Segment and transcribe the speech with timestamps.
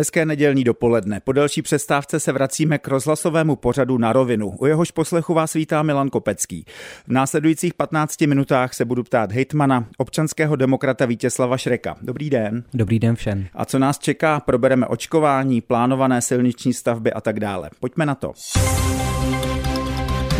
[0.00, 1.20] Hezké nedělní dopoledne.
[1.20, 4.48] Po delší přestávce se vracíme k rozhlasovému pořadu na rovinu.
[4.48, 6.64] U jehož poslechu vás vítá Milan Kopecký.
[7.08, 11.96] V následujících 15 minutách se budu ptát hejtmana, občanského demokrata Vítězslava Šreka.
[12.02, 12.64] Dobrý den.
[12.74, 13.46] Dobrý den všem.
[13.54, 17.70] A co nás čeká, probereme očkování, plánované silniční stavby a tak dále.
[17.80, 18.32] Pojďme na to.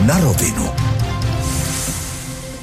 [0.06, 0.97] Na rovinu.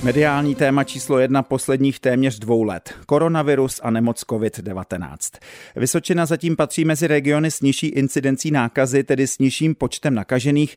[0.05, 2.93] Mediální téma číslo jedna posledních téměř dvou let.
[3.05, 5.17] Koronavirus a nemoc COVID-19.
[5.75, 10.75] Vysočina zatím patří mezi regiony s nižší incidencí nákazy, tedy s nižším počtem nakažených.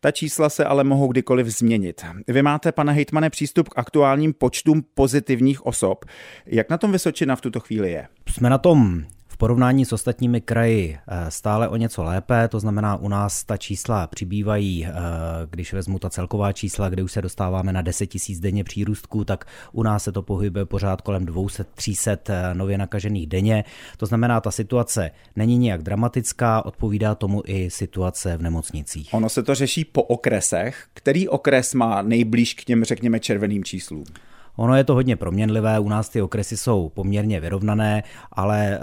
[0.00, 2.04] Ta čísla se ale mohou kdykoliv změnit.
[2.28, 6.04] Vy máte, pane hejtmane, přístup k aktuálním počtům pozitivních osob.
[6.46, 8.08] Jak na tom Vysočina v tuto chvíli je?
[8.28, 9.04] Jsme na tom
[9.40, 14.06] porovnání s ostatními kraji eh, stále o něco lépe, to znamená u nás ta čísla
[14.06, 14.92] přibývají, eh,
[15.50, 19.44] když vezmu ta celková čísla, kde už se dostáváme na 10 tisíc denně přírůstků, tak
[19.72, 23.64] u nás se to pohybuje pořád kolem 200-300 eh, nově nakažených denně.
[23.96, 29.08] To znamená, ta situace není nijak dramatická, odpovídá tomu i situace v nemocnicích.
[29.12, 30.86] Ono se to řeší po okresech.
[30.94, 34.04] Který okres má nejblíž k těm, řekněme, červeným číslům?
[34.60, 38.80] Ono je to hodně proměnlivé, u nás ty okresy jsou poměrně vyrovnané, ale eh,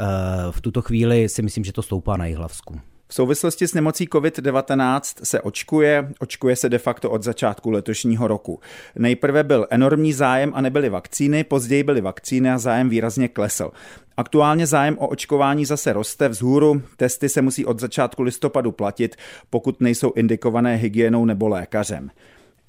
[0.52, 2.80] v tuto chvíli si myslím, že to stoupá na Jihlavsku.
[3.08, 8.60] V souvislosti s nemocí COVID-19 se očkuje, očkuje se de facto od začátku letošního roku.
[8.96, 13.72] Nejprve byl enormní zájem a nebyly vakcíny, později byly vakcíny a zájem výrazně klesl.
[14.18, 19.16] Aktuálně zájem o očkování zase roste vzhůru, testy se musí od začátku listopadu platit,
[19.50, 22.10] pokud nejsou indikované hygienou nebo lékařem.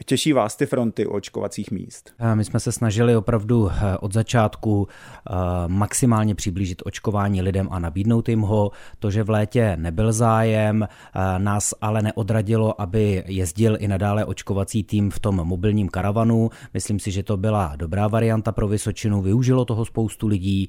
[0.04, 2.10] Těší vás ty fronty u očkovacích míst?
[2.34, 5.34] My jsme se snažili opravdu eh, od začátku eh,
[5.66, 8.70] maximálně přiblížit očkování lidem a nabídnout jim ho.
[8.98, 14.84] To, že v létě nebyl zájem, eh, nás ale neodradilo, aby jezdil i nadále očkovací
[14.84, 16.50] tým v tom mobilním karavanu.
[16.74, 20.68] Myslím si, že to byla dobrá varianta pro Vysočinu, využilo toho spoustu lidí.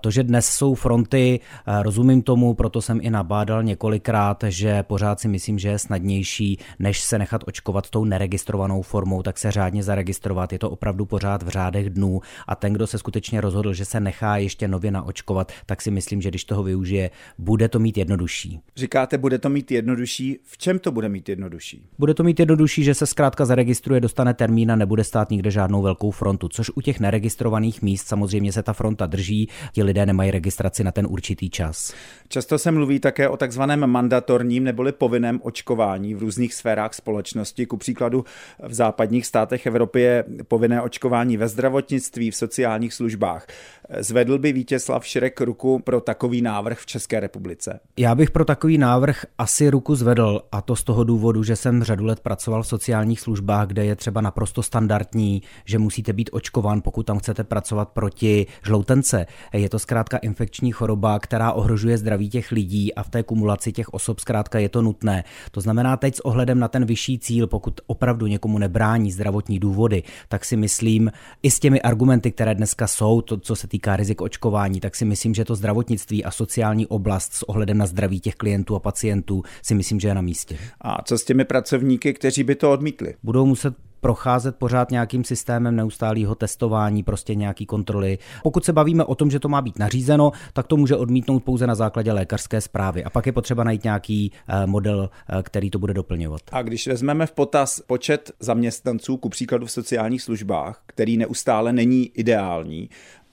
[0.00, 1.40] To, že dnes jsou fronty,
[1.82, 7.00] rozumím tomu, proto jsem i nabádal několikrát, že pořád si myslím, že je snadnější, než
[7.00, 10.52] se nechat očkovat tou neregistrovanou registrovanou formou, tak se řádně zaregistrovat.
[10.52, 14.00] Je to opravdu pořád v řádech dnů a ten, kdo se skutečně rozhodl, že se
[14.00, 18.60] nechá ještě nově naočkovat, tak si myslím, že když toho využije, bude to mít jednodušší.
[18.76, 20.38] Říkáte, bude to mít jednodušší.
[20.42, 21.82] V čem to bude mít jednodušší?
[21.98, 25.82] Bude to mít jednodušší, že se zkrátka zaregistruje, dostane termín a nebude stát nikde žádnou
[25.82, 30.30] velkou frontu, což u těch neregistrovaných míst samozřejmě se ta fronta drží, ti lidé nemají
[30.30, 31.94] registraci na ten určitý čas.
[32.28, 37.66] Často se mluví také o takzvaném mandatorním neboli povinném očkování v různých sférách společnosti.
[37.66, 38.24] Ku příkladu
[38.62, 43.46] v západních státech Evropy je povinné očkování ve zdravotnictví, v sociálních službách.
[43.98, 47.80] Zvedl by Vítězslav Šrek ruku pro takový návrh v České republice?
[47.96, 51.82] Já bych pro takový návrh asi ruku zvedl a to z toho důvodu, že jsem
[51.82, 56.80] řadu let pracoval v sociálních službách, kde je třeba naprosto standardní, že musíte být očkován,
[56.82, 59.26] pokud tam chcete pracovat proti žloutence.
[59.52, 63.88] Je to zkrátka infekční choroba, která ohrožuje zdraví těch lidí a v té kumulaci těch
[63.94, 65.24] osob zkrátka je to nutné.
[65.50, 70.02] To znamená teď s ohledem na ten vyšší cíl, pokud opravdu někomu nebrání zdravotní důvody,
[70.28, 74.20] tak si myslím i s těmi argumenty, které dneska jsou, to, co se týká rizik
[74.20, 78.34] očkování, tak si myslím, že to zdravotnictví a sociální oblast s ohledem na zdraví těch
[78.34, 80.58] klientů a pacientů si myslím, že je na místě.
[80.80, 83.14] A co s těmi pracovníky, kteří by to odmítli?
[83.22, 88.18] Budou muset procházet pořád nějakým systémem neustálého testování, prostě nějaký kontroly.
[88.42, 91.66] Pokud se bavíme o tom, že to má být nařízeno, tak to může odmítnout pouze
[91.66, 93.04] na základě lékařské zprávy.
[93.04, 96.40] A pak je potřeba najít nějaký eh, model, eh, který to bude doplňovat.
[96.52, 102.10] A když vezmeme v potaz počet zaměstnanců, ku příkladu v sociálních službách, který neustále není
[102.14, 102.88] ideální,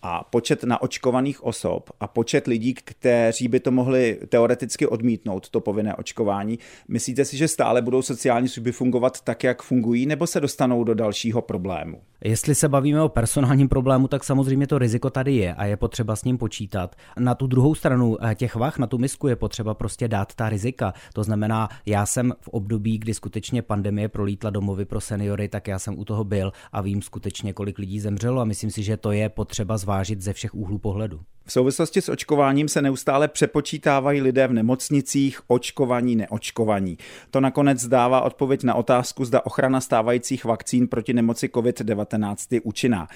[0.08, 5.96] a počet naočkovaných osob a počet lidí, kteří by to mohli teoreticky odmítnout, to povinné
[5.96, 10.84] očkování, myslíte si, že stále budou sociální služby fungovat tak, jak fungují, nebo se dostanou
[10.84, 12.02] do dalšího problému?
[12.24, 16.16] Jestli se bavíme o personálním problému, tak samozřejmě to riziko tady je a je potřeba
[16.16, 16.96] s ním počítat.
[17.20, 20.50] Na tu druhou stranu eh, těch vach, na tu misku je potřeba prostě dát ta
[20.50, 20.94] rizika.
[21.14, 25.80] To znamená, já jsem v období, kdy skutečně pandemie prolítla domovy pro seniory, tak já
[25.80, 29.12] jsem u toho byl a vím skutečně, kolik lidí zemřelo a myslím si, že to
[29.12, 31.20] je potřeba zvážit ze všech úhlů pohledu.
[31.48, 36.98] V souvislosti s očkováním se neustále přepočítávají lidé v nemocnicích, očkovaní, neočkovaní.
[37.32, 43.08] To nakonec dává odpověď na otázku, zda ochrana stávajících vakcín proti nemoci COVID-19 je účinná.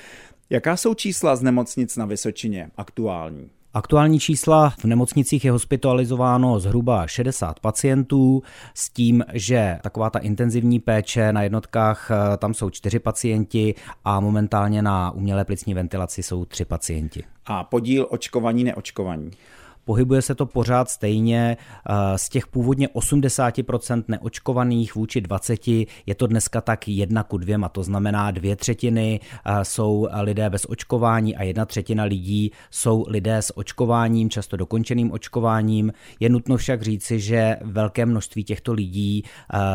[0.49, 3.49] Jaká jsou čísla z nemocnic na Vysočině aktuální?
[3.73, 8.43] Aktuální čísla v nemocnicích je hospitalizováno zhruba 60 pacientů
[8.73, 13.75] s tím, že taková ta intenzivní péče na jednotkách, eh, tam jsou čtyři pacienti
[14.05, 17.23] a momentálně na umělé plicní ventilaci jsou tři pacienti.
[17.45, 19.31] A podíl očkovaní, neočkovaní?
[19.89, 21.57] Pohybuje se to pořád stejně.
[22.15, 27.83] Z těch původně 80% neočkovaných vůči 20 je to dneska tak jedna ku dvěma, to
[27.83, 29.19] znamená dvě třetiny
[29.63, 35.93] jsou lidé bez očkování a jedna třetina lidí jsou lidé s očkováním, často dokončeným očkováním.
[36.19, 39.23] Je nutno však říci, že velké množství těchto lidí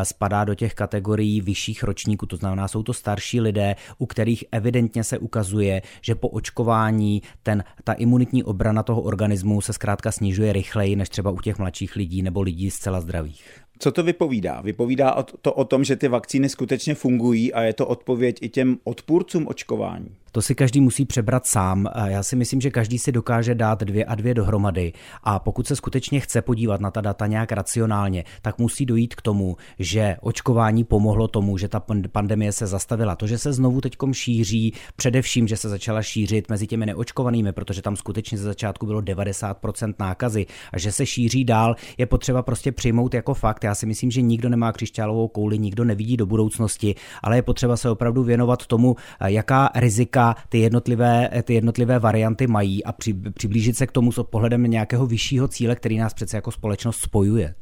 [0.03, 5.03] spadá do těch kategorií vyšších ročníků, to znamená, jsou to starší lidé, u kterých evidentně
[5.03, 10.95] se ukazuje, že po očkování ten, ta imunitní obrana toho organismu se zkrátka snižuje rychleji
[10.95, 13.43] než třeba u těch mladších lidí nebo lidí zcela zdravých.
[13.79, 14.61] Co to vypovídá?
[14.61, 18.77] Vypovídá to o tom, že ty vakcíny skutečně fungují a je to odpověď i těm
[18.83, 20.09] odpůrcům očkování.
[20.35, 21.87] To si každý musí přebrat sám.
[22.05, 24.93] Já si myslím, že každý si dokáže dát dvě a dvě dohromady.
[25.23, 29.21] A pokud se skutečně chce podívat na ta data nějak racionálně, tak musí dojít k
[29.21, 33.15] tomu, že očkování pomohlo tomu, že ta pandemie se zastavila.
[33.15, 37.81] To, že se znovu teď šíří, především, že se začala šířit mezi těmi neočkovanými, protože
[37.81, 42.71] tam skutečně ze začátku bylo 90% nákazy a že se šíří dál, je potřeba prostě
[42.71, 43.63] přijmout jako fakt.
[43.63, 47.77] Já si myslím, že nikdo nemá křišťálovou kouli, nikdo nevidí do budoucnosti, ale je potřeba
[47.77, 48.95] se opravdu věnovat tomu,
[49.25, 54.23] jaká rizika ty jednotlivé, ty jednotlivé varianty mají a při, přiblížit se k tomu s
[54.23, 57.55] pohledem nějakého vyššího cíle, který nás přece jako společnost spojuje.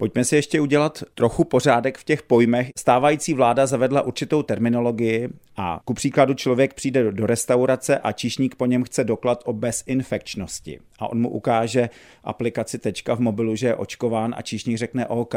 [0.00, 2.70] Pojďme si ještě udělat trochu pořádek v těch pojmech.
[2.78, 8.66] Stávající vláda zavedla určitou terminologii a ku příkladu člověk přijde do restaurace a číšník po
[8.66, 10.80] něm chce doklad o bezinfekčnosti.
[10.98, 11.90] A on mu ukáže
[12.24, 15.34] aplikaci tečka v mobilu, že je očkován a číšník řekne OK,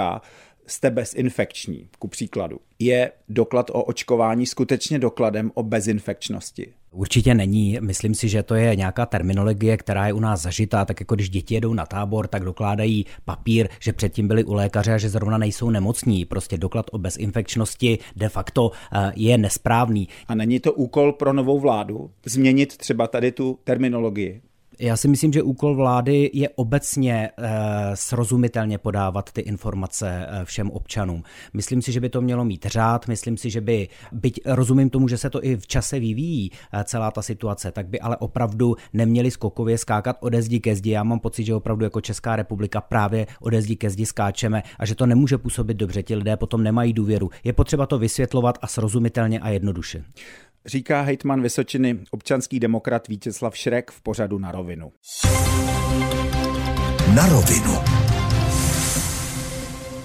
[0.68, 2.60] jste bezinfekční, ku příkladu.
[2.80, 6.74] Je doklad o očkování skutečně dokladem o bezinfekčnosti?
[6.92, 7.78] Určitě není.
[7.82, 11.30] Myslím si, že to je nějaká terminologie, která je u nás zažitá, tak jako když
[11.30, 15.38] děti jedou na tábor, tak dokládají papír, že předtím byli u lékaře a že zrovna
[15.38, 16.26] nejsou nemocní.
[16.26, 20.08] Prostě doklad o bezinfekčnosti de facto eh, je nesprávný.
[20.28, 24.42] A není to úkol pro novou vládu změnit třeba tady tu terminologii?
[24.80, 27.52] Já si myslím, že úkol vlády je obecně e,
[27.94, 31.24] srozumitelně podávat ty informace e, všem občanům.
[31.54, 35.08] Myslím si, že by to mělo mít řád, myslím si, že by, byť rozumím tomu,
[35.08, 38.76] že se to i v čase vyvíjí e, celá ta situace, tak by ale opravdu
[38.94, 40.92] neměli skokově skákat ode zdi ke zdi.
[40.92, 44.86] Já mám pocit, že opravdu jako Česká republika právě ode zdi ke zdi skáčeme a
[44.86, 46.04] že to nemůže působit dobře.
[46.04, 47.30] Ti lidé potom nemají důvěru.
[47.44, 50.04] Je potřeba to vysvětlovat a srozumitelně a jednoduše
[50.66, 54.92] říká hejtman Vysočiny občanský demokrat Vítězslav Šrek v pořadu na rovinu.
[57.16, 57.74] Na rovinu.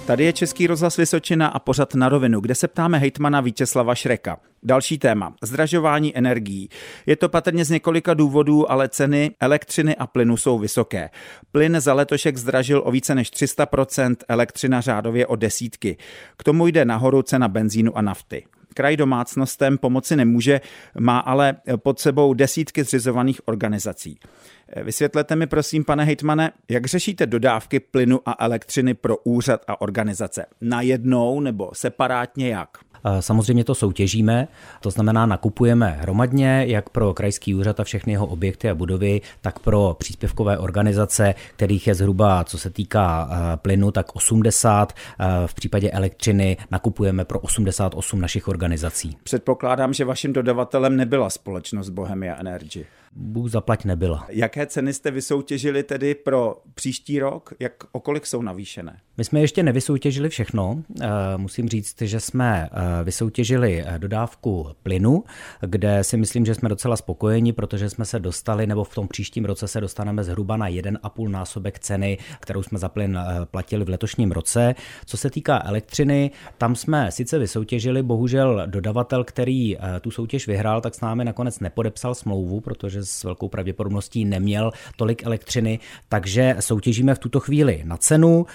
[0.06, 4.40] Tady je Český rozhlas Vysočina a pořad na rovinu, kde se ptáme hejtmana Vítězslava Šreka.
[4.62, 5.34] Další téma.
[5.42, 6.68] Zdražování energií.
[7.06, 11.10] Je to patrně z několika důvodů, ale ceny elektřiny a plynu jsou vysoké.
[11.52, 15.96] Plyn za letošek zdražil o více než 300%, elektřina řádově o desítky.
[16.36, 18.44] K tomu jde nahoru cena benzínu a nafty
[18.74, 20.60] kraj domácnostem pomoci nemůže,
[20.98, 24.18] má ale pod sebou desítky zřizovaných organizací.
[24.82, 30.46] Vysvětlete mi prosím, pane hejtmane, jak řešíte dodávky plynu a elektřiny pro úřad a organizace?
[30.60, 32.68] Na jednou nebo separátně jak?
[33.20, 34.48] Samozřejmě to soutěžíme,
[34.80, 39.58] to znamená nakupujeme hromadně, jak pro krajský úřad a všechny jeho objekty a budovy, tak
[39.58, 44.92] pro příspěvkové organizace, kterých je zhruba, co se týká eh, plynu, tak 80.
[44.92, 49.16] Eh, v případě elektřiny nakupujeme pro 88 našich organizací.
[49.22, 52.84] Předpokládám, že vaším dodavatelem nebyla společnost Bohemia Energy.
[53.20, 54.26] Bůh zaplať nebyla.
[54.28, 57.54] Jaké ceny jste vysoutěžili tedy pro příští rok?
[57.60, 59.00] Jak, o kolik jsou navýšené?
[59.16, 60.82] My jsme ještě nevysoutěžili všechno.
[61.02, 65.24] Eh, musím říct, že jsme eh, vysoutěžili eh, dodávku plynu,
[65.60, 69.44] kde si myslím, že jsme docela spokojeni, protože jsme se dostali, nebo v tom příštím
[69.44, 73.18] roce se dostaneme zhruba na 1,5 násobek ceny, kterou jsme za plyn
[73.50, 74.74] platili v letošním roce.
[75.06, 80.94] Co se týká elektřiny, tam jsme sice vysoutěžili, bohužel dodavatel, který tu soutěž vyhrál, tak
[80.94, 87.18] s námi nakonec nepodepsal smlouvu, protože s velkou pravděpodobností neměl tolik elektřiny, takže soutěžíme v
[87.18, 88.46] tuto chvíli na cenu.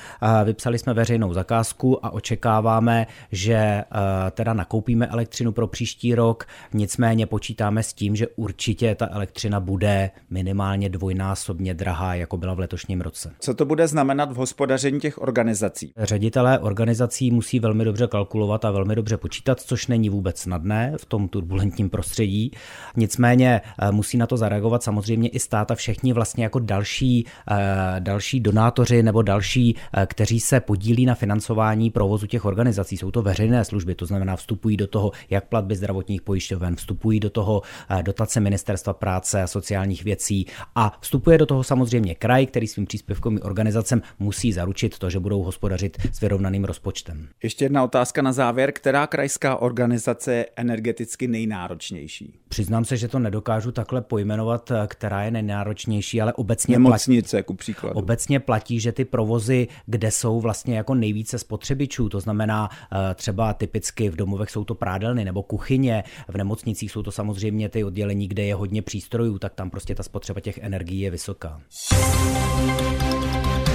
[0.44, 3.86] Vypsali jsme veřejnou zakázku a očekáváme, že eh,
[4.32, 10.12] teda nakoupíme elektřinu pro příští rok, nicméně počítáme s tím, že určitě ta elektřina bude
[10.30, 13.32] minimálně dvojnásobně drahá, jako byla v letošním roce.
[13.40, 15.94] Co to bude znamenat v hospodaření těch organizací?
[15.98, 21.06] Ředitelé organizací musí velmi dobře kalkulovat a velmi dobře počítat, což není vůbec snadné v
[21.06, 22.52] tom turbulentním prostředí.
[22.96, 27.96] Nicméně eh, musí na to zareagovat samozřejmě i stát a všichni vlastně jako další, eh,
[28.00, 29.76] další donátoři nebo další,
[30.06, 32.98] kteří se podílí na financování provozu těch organizací.
[32.98, 37.30] Jsou to veřejné služby, to znamená vstupují do toho jak platby zdravotních pojišťoven, vstupují do
[37.30, 42.68] toho eh, dotace ministerstva práce a sociálních věcí a vstupuje do toho samozřejmě kraj, který
[42.68, 47.28] svým příspěvkovým organizacem musí zaručit to, že budou hospodařit s vyrovnaným rozpočtem.
[47.44, 48.72] Ještě jedna otázka na závěr.
[48.72, 52.40] Která krajská organizace je energeticky nejnáročnější?
[52.50, 57.46] Přiznám se, že to nedokážu takhle pojmout pojmenovat, která je nejnáročnější, ale obecně Nemocnice, platí,
[57.46, 58.00] ku příkladu.
[58.00, 62.70] Obecně platí, že ty provozy, kde jsou vlastně jako nejvíce spotřebičů, to znamená
[63.16, 67.84] třeba typicky v domovech jsou to prádelny nebo kuchyně, v nemocnicích jsou to samozřejmě ty
[67.84, 71.62] oddělení, kde je hodně přístrojů, tak tam prostě ta spotřeba těch energií je vysoká.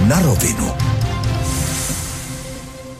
[0.07, 0.67] Na rovinu.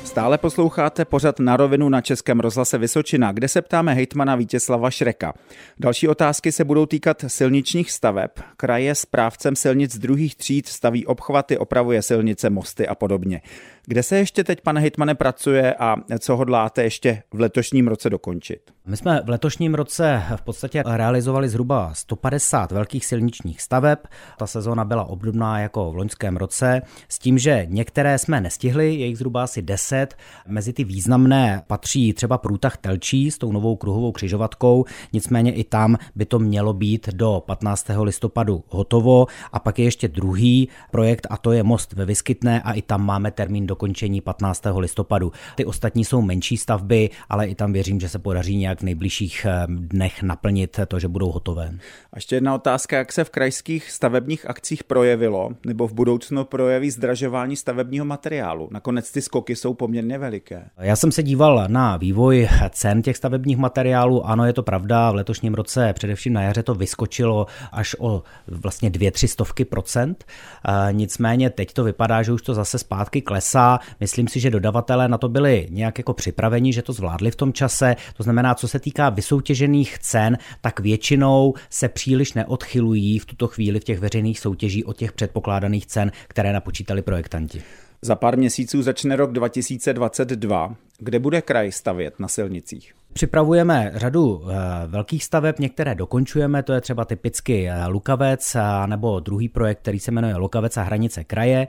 [0.10, 5.34] Stále posloucháte pořad na rovinu na Českém rozhlase Vysočina, kde se ptáme hejtmana Vítězslava Šreka.
[5.80, 8.32] Další otázky se budou týkat silničních staveb.
[8.58, 13.42] Kraj je správcem silnic druhých tříd, staví obchvaty, opravuje silnice, mosty a podobně.
[13.90, 18.60] Kde se ještě teď, pane Hitmane, pracuje a co hodláte ještě v letošním roce dokončit?
[18.88, 24.00] My jsme v letošním roce v podstatě realizovali zhruba 150 velkých silničních staveb.
[24.38, 29.06] Ta sezóna byla obdobná jako v loňském roce, s tím, že některé jsme nestihli, je
[29.06, 30.16] jich zhruba asi 10.
[30.48, 35.98] Mezi ty významné patří třeba průtah Telčí s tou novou kruhovou křižovatkou, nicméně i tam
[36.16, 37.88] by to mělo být do 15.
[38.02, 39.26] listopadu hotovo.
[39.54, 43.06] A pak je ještě druhý projekt a to je most ve Vyskytné a i tam
[43.06, 44.64] máme termín dokončení 15.
[44.78, 45.32] listopadu.
[45.56, 49.46] Ty ostatní jsou menší stavby, ale i tam věřím, že se podaří nějak v nejbližších
[49.68, 51.72] dnech naplnit to, že budou hotové.
[52.14, 56.92] A ještě jedna otázka, jak se v krajských stavebních akcích projevilo, nebo v budoucnu projeví
[56.92, 58.68] zdražování stavebního materiálu.
[58.72, 60.70] Nakonec ty skoky jsou poměrně veliké.
[60.78, 64.26] Já jsem se díval na vývoj cen těch stavebních materiálů.
[64.26, 68.90] Ano, je to pravda, v letošním roce, především na jaře, to vyskočilo až o vlastně
[68.90, 70.26] dvě, tři stovky procent.
[70.68, 73.69] Eh, nicméně teď to vypadá, že už to zase zpátky klesá.
[74.00, 77.54] Myslím si, že dodavatelé na to byli nějak jako připraveni, že to zvládli v tom
[77.54, 77.96] čase.
[78.18, 83.80] To znamená, co se týká vysoutěžených cen, tak většinou se příliš neodchylují v tuto chvíli
[83.80, 87.62] v těch veřejných soutěží od těch předpokládaných cen, které napočítali projektanti.
[88.02, 90.76] Za pár měsíců začne rok 2022.
[91.00, 92.94] Kde bude kraj stavět na silnicích?
[93.14, 94.56] Připravujeme řadu eh,
[94.88, 100.12] velkých staveb, některé dokončujeme, to je třeba typicky eh, Lukavec, nebo druhý projekt, který se
[100.12, 101.68] jmenuje Lukavec a hranice kraje.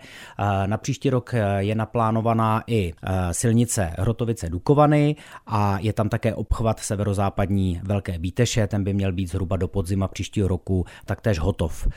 [0.66, 2.92] Na příští rok eh, je naplánovaná i
[3.32, 9.30] silnice Hrotovice Dukovany a je tam také obchvat severozápadní Velké Bíteše, ten by měl být
[9.30, 11.88] zhruba do podzima příštího roku taktéž hotov.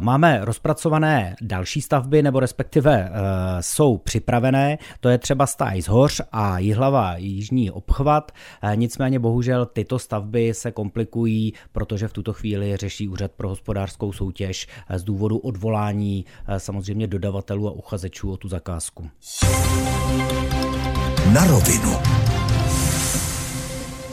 [0.00, 3.10] Máme rozpracované další stavby, nebo respektive
[3.60, 8.32] jsou připravené, to je třeba Stáj z Hoř a Jihlava Jižní obchvat,
[8.74, 14.66] Nicméně bohužel tyto stavby se komplikují, protože v tuto chvíli řeší úřad pro hospodářskou soutěž
[14.96, 19.10] z důvodu odvolání eh, samozřejmě dodavatelů a uchazečů o tu zakázku.
[21.34, 21.92] Na rovinu.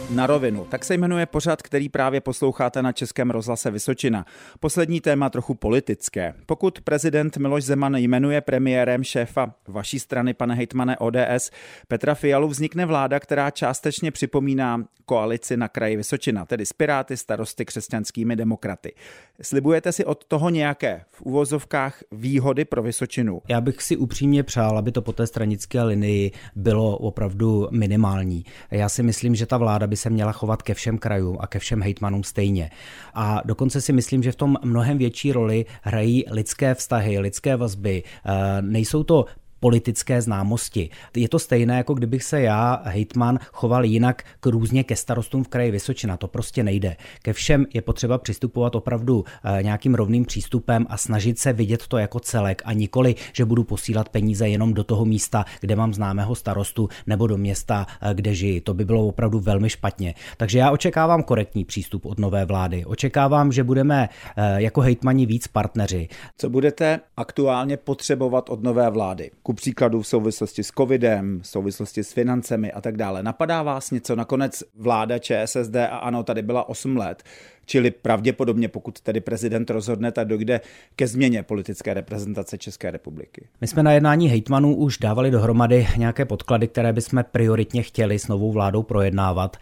[0.09, 0.65] Na rovinu.
[0.65, 4.25] Tak se jmenuje pořad, který právě posloucháte na Českém rozhlase Vysočina.
[4.59, 6.33] Poslední téma trochu politické.
[6.45, 11.51] Pokud prezident Miloš Zeman jmenuje premiérem šéfa vaší strany, pane hejtmane ODS,
[11.87, 17.65] Petra Fialu, vznikne vláda, která částečně připomíná koalici na kraji Vysočina, tedy s Piráty, starosty,
[17.65, 18.93] křesťanskými demokraty.
[19.41, 23.41] Slibujete si od toho nějaké v uvozovkách výhody pro Vysočinu?
[23.47, 28.45] Já bych si upřímně přál, aby to po té stranické linii bylo opravdu minimální.
[28.71, 31.59] Já si myslím, že ta vláda by se měla chovat ke všem krajům a ke
[31.59, 32.69] všem hejtmanům stejně.
[33.13, 38.03] A dokonce si myslím, že v tom mnohem větší roli hrají lidské vztahy, lidské vazby.
[38.25, 39.25] Eh, nejsou to
[39.59, 40.89] politické známosti.
[41.15, 45.47] Je to stejné, jako kdybych se já, hejtman, choval jinak k různě ke starostům v
[45.47, 46.17] kraji Vysočina.
[46.17, 46.95] To prostě nejde.
[47.21, 51.97] Ke všem je potřeba přistupovat opravdu eh, nějakým rovným přístupem a snažit se vidět to
[51.97, 56.35] jako celek a nikoli, že budu posílat peníze jenom do toho místa, kde mám známého
[56.35, 58.61] starostu nebo do města, eh, kde žiji.
[58.61, 60.13] To by bylo opravdu velmi špatně.
[60.37, 62.85] Takže já očekávám korektní přístup od nové vlády.
[62.85, 66.07] Očekávám, že budeme eh, jako hejtmani víc partneři.
[66.37, 69.31] Co budete aktuálně potřebovat od nové vlády?
[69.47, 73.23] Ku příkladu v souvislosti s covidem, v souvislosti s financemi a tak dále.
[73.23, 74.15] Napadá vás něco?
[74.15, 77.23] Nakonec vláda ČSSD a ano, tady byla 8 let.
[77.69, 80.61] Čili pravděpodobně, pokud tedy prezident rozhodne, tak dojde
[80.95, 83.45] ke změně politické reprezentace České republiky.
[83.61, 88.27] My jsme na jednání hejtmanů už dávali dohromady nějaké podklady, které bychom prioritně chtěli s
[88.27, 89.57] novou vládou projednávat.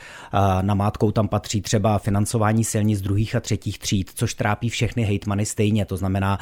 [0.61, 5.45] Na mátkou tam patří třeba financování silnic druhých a třetích tříd, což trápí všechny hejtmany
[5.45, 6.39] stejně, to znamená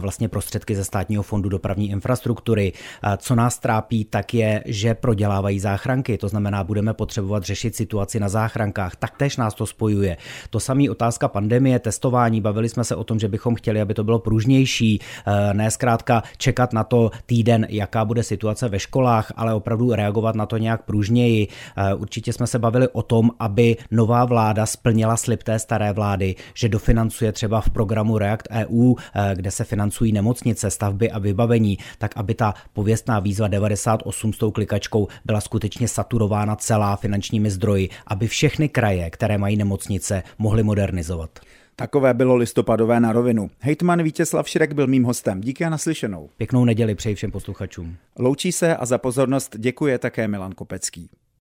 [0.00, 2.72] vlastně prostředky ze státního fondu dopravní infrastruktury.
[3.16, 8.28] Co nás trápí, tak je, že prodělávají záchranky, to znamená, budeme potřebovat řešit situaci na
[8.28, 8.96] záchrankách.
[8.96, 10.16] Taktéž nás to spojuje.
[10.50, 14.04] To samé otázka pandemie, testování, bavili jsme se o tom, že bychom chtěli, aby to
[14.04, 19.54] bylo pružnější, eh, ne zkrátka čekat na to týden, jaká bude situace ve školách, ale
[19.54, 21.48] opravdu reagovat na to nějak pružněji.
[21.50, 26.34] Eh, určitě jsme se bavili o tom, aby nová vláda splnila slib té staré vlády,
[26.54, 31.78] že dofinancuje třeba v programu React EU, eh, kde se financují nemocnice, stavby a vybavení,
[31.98, 37.88] tak aby ta pověstná výzva 98 s tou klikačkou byla skutečně saturována celá finančními zdroji,
[38.06, 41.38] aby všechny kraje, které mají nemocnice, mohly modernizovat modernizovat.
[41.76, 43.50] Takové bylo listopadové na rovinu.
[43.60, 45.40] Hejtman Vítězslav Šrek byl mým hostem.
[45.40, 46.28] Díky a naslyšenou.
[46.36, 47.96] Pěknou neděli přeji všem posluchačům.
[48.18, 51.10] Loučí se a za pozornost děkuje také Milan Kopecký.